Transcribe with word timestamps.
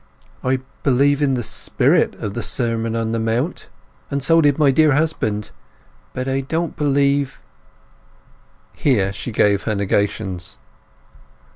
"I 0.43 0.61
believe 0.81 1.21
in 1.21 1.35
the 1.35 1.43
spirit 1.43 2.15
of 2.15 2.33
the 2.33 2.41
Sermon 2.41 2.95
on 2.95 3.11
the 3.11 3.19
Mount, 3.19 3.69
and 4.09 4.23
so 4.23 4.41
did 4.41 4.57
my 4.57 4.71
dear 4.71 4.93
husband.... 4.93 5.51
But 6.13 6.27
I 6.27 6.41
don't 6.41 6.75
believe—" 6.75 7.39
Here 8.73 9.13
she 9.13 9.31
gave 9.31 9.61
her 9.65 9.75
negations. 9.75 10.57